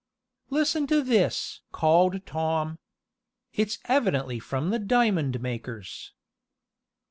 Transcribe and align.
"Listen 0.49 0.87
to 0.87 1.03
this!" 1.03 1.61
called 1.71 2.25
Tom. 2.25 2.79
"It's 3.53 3.77
evidently 3.85 4.39
from 4.39 4.71
the 4.71 4.79
diamond 4.79 5.39
makers." 5.41 6.11